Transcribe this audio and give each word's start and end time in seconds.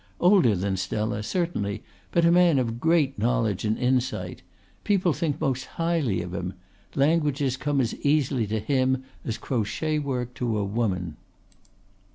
Older 0.19 0.55
than 0.55 0.77
Stella, 0.77 1.21
certainly, 1.21 1.83
but 2.11 2.25
a 2.25 2.31
man 2.31 2.57
of 2.57 2.79
great 2.79 3.19
knowledge 3.19 3.63
and 3.65 3.77
insight. 3.77 4.41
People 4.83 5.13
think 5.13 5.39
most 5.39 5.65
highly 5.77 6.23
of 6.23 6.33
him. 6.33 6.55
Languages 6.95 7.55
come 7.55 7.79
as 7.79 7.93
easily 7.97 8.47
to 8.47 8.59
him 8.59 9.03
as 9.23 9.37
crochet 9.37 9.99
work 9.99 10.33
to 10.33 10.57
a 10.57 10.65
woman." 10.65 11.17